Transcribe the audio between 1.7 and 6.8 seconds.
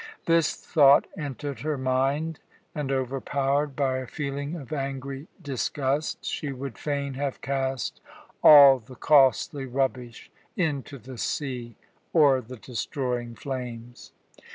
mind and, overpowered by a feeling of angry disgust, she would